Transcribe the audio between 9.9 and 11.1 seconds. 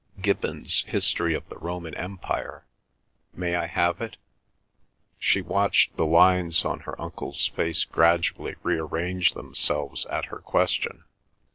at her question.